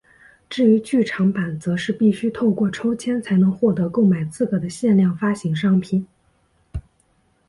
[0.49, 6.07] 至于剧场版则是必须透过抽签才能获得购买资格的限量发行商品。